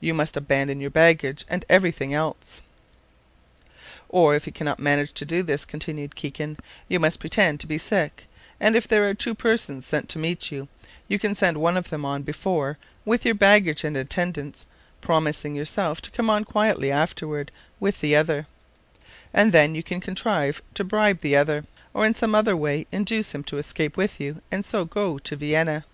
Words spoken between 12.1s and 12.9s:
before,